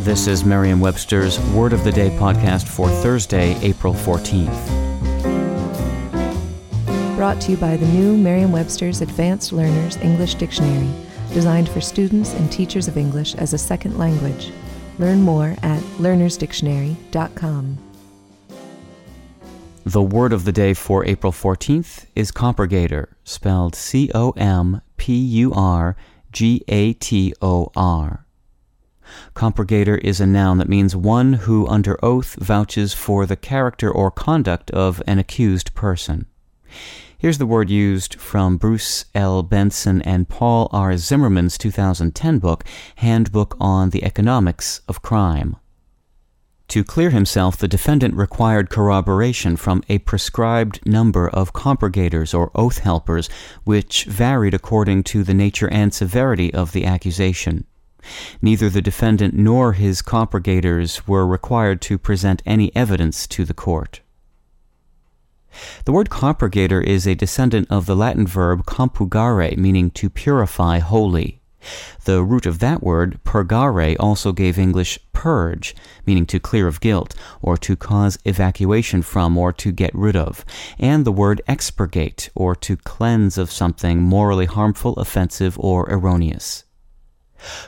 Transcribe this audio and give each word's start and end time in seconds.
This 0.00 0.26
is 0.26 0.46
Merriam 0.46 0.80
Webster's 0.80 1.38
Word 1.50 1.74
of 1.74 1.84
the 1.84 1.92
Day 1.92 2.08
podcast 2.08 2.66
for 2.66 2.88
Thursday, 2.88 3.54
April 3.60 3.92
14th. 3.92 4.48
Brought 7.16 7.38
to 7.42 7.50
you 7.50 7.58
by 7.58 7.76
the 7.76 7.84
new 7.84 8.16
Merriam 8.16 8.50
Webster's 8.50 9.02
Advanced 9.02 9.52
Learners 9.52 9.98
English 9.98 10.36
Dictionary, 10.36 10.88
designed 11.34 11.68
for 11.68 11.82
students 11.82 12.32
and 12.32 12.50
teachers 12.50 12.88
of 12.88 12.96
English 12.96 13.34
as 13.34 13.52
a 13.52 13.58
second 13.58 13.98
language. 13.98 14.50
Learn 14.98 15.20
more 15.20 15.54
at 15.62 15.82
learnersdictionary.com. 15.98 17.78
The 19.84 20.02
word 20.02 20.32
of 20.32 20.46
the 20.46 20.52
day 20.52 20.72
for 20.72 21.04
April 21.04 21.30
14th 21.30 22.06
is 22.16 22.32
compurgator, 22.32 23.08
spelled 23.24 23.74
C 23.74 24.10
O 24.14 24.30
M 24.30 24.80
P 24.96 25.14
U 25.14 25.52
R 25.52 25.94
G 26.32 26.64
A 26.68 26.94
T 26.94 27.34
O 27.42 27.70
R. 27.76 28.24
Compurgator 29.34 29.98
is 29.98 30.20
a 30.20 30.26
noun 30.26 30.58
that 30.58 30.68
means 30.68 30.94
one 30.96 31.34
who 31.34 31.66
under 31.66 32.02
oath 32.04 32.36
vouches 32.36 32.92
for 32.94 33.26
the 33.26 33.36
character 33.36 33.90
or 33.90 34.10
conduct 34.10 34.70
of 34.72 35.02
an 35.06 35.18
accused 35.18 35.74
person. 35.74 36.26
Here's 37.18 37.38
the 37.38 37.46
word 37.46 37.68
used 37.68 38.14
from 38.14 38.56
Bruce 38.56 39.04
L. 39.14 39.42
Benson 39.42 40.00
and 40.02 40.28
Paul 40.28 40.70
R. 40.72 40.96
Zimmerman's 40.96 41.58
2010 41.58 42.38
book, 42.38 42.64
Handbook 42.96 43.56
on 43.60 43.90
the 43.90 44.04
Economics 44.04 44.80
of 44.88 45.02
Crime. 45.02 45.56
To 46.68 46.84
clear 46.84 47.10
himself, 47.10 47.56
the 47.56 47.68
defendant 47.68 48.14
required 48.14 48.70
corroboration 48.70 49.56
from 49.56 49.82
a 49.88 49.98
prescribed 49.98 50.80
number 50.86 51.28
of 51.28 51.52
compurgators 51.52 52.32
or 52.32 52.52
oath 52.54 52.78
helpers, 52.78 53.28
which 53.64 54.04
varied 54.04 54.54
according 54.54 55.02
to 55.04 55.24
the 55.24 55.34
nature 55.34 55.68
and 55.68 55.92
severity 55.92 56.54
of 56.54 56.70
the 56.70 56.86
accusation. 56.86 57.66
Neither 58.40 58.70
the 58.70 58.82
defendant 58.82 59.34
nor 59.34 59.72
his 59.72 60.02
compurgators 60.02 61.06
were 61.06 61.26
required 61.26 61.80
to 61.82 61.98
present 61.98 62.42
any 62.46 62.74
evidence 62.74 63.26
to 63.28 63.44
the 63.44 63.54
court. 63.54 64.00
The 65.84 65.92
word 65.92 66.10
compurgator 66.10 66.82
is 66.82 67.06
a 67.06 67.14
descendant 67.14 67.66
of 67.70 67.86
the 67.86 67.96
Latin 67.96 68.26
verb 68.26 68.64
compurgare, 68.66 69.56
meaning 69.56 69.90
to 69.90 70.08
purify 70.08 70.78
wholly. 70.78 71.40
The 72.04 72.22
root 72.22 72.46
of 72.46 72.58
that 72.60 72.82
word, 72.82 73.20
purgare, 73.24 73.96
also 74.00 74.32
gave 74.32 74.58
English 74.58 74.98
purge, 75.12 75.74
meaning 76.06 76.24
to 76.26 76.40
clear 76.40 76.66
of 76.66 76.80
guilt, 76.80 77.14
or 77.42 77.58
to 77.58 77.76
cause 77.76 78.18
evacuation 78.24 79.02
from, 79.02 79.36
or 79.36 79.52
to 79.54 79.70
get 79.70 79.94
rid 79.94 80.16
of, 80.16 80.44
and 80.78 81.04
the 81.04 81.12
word 81.12 81.42
expurgate, 81.46 82.30
or 82.34 82.54
to 82.56 82.76
cleanse 82.76 83.36
of 83.36 83.52
something 83.52 84.00
morally 84.00 84.46
harmful, 84.46 84.94
offensive, 84.94 85.58
or 85.58 85.86
erroneous. 85.90 86.64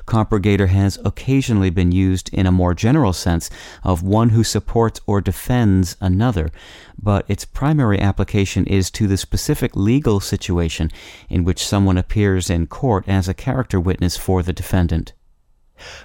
Compurgator 0.06 0.68
has 0.68 0.98
occasionally 1.04 1.70
been 1.70 1.92
used 1.92 2.32
in 2.32 2.46
a 2.46 2.52
more 2.52 2.74
general 2.74 3.12
sense 3.12 3.50
of 3.82 4.02
one 4.02 4.30
who 4.30 4.44
supports 4.44 5.00
or 5.06 5.20
defends 5.20 5.96
another, 6.00 6.50
but 7.00 7.24
its 7.28 7.44
primary 7.44 8.00
application 8.00 8.66
is 8.66 8.90
to 8.90 9.06
the 9.06 9.16
specific 9.16 9.74
legal 9.74 10.20
situation 10.20 10.90
in 11.28 11.44
which 11.44 11.64
someone 11.64 11.98
appears 11.98 12.50
in 12.50 12.66
court 12.66 13.04
as 13.08 13.28
a 13.28 13.34
character 13.34 13.80
witness 13.80 14.16
for 14.16 14.42
the 14.42 14.52
defendant. 14.52 15.12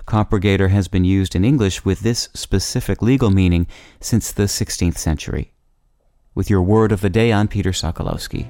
Compurgator 0.07 0.69
has 0.69 0.87
been 0.87 1.03
used 1.03 1.35
in 1.35 1.45
English 1.45 1.85
with 1.85 1.99
this 1.99 2.29
specific 2.33 3.01
legal 3.01 3.29
meaning 3.29 3.67
since 3.99 4.31
the 4.31 4.43
16th 4.43 4.97
century. 4.97 5.51
With 6.33 6.49
your 6.49 6.61
word 6.61 6.91
of 6.91 7.01
the 7.01 7.09
day, 7.09 7.33
I'm 7.33 7.47
Peter 7.47 7.71
Sokolowski. 7.71 8.49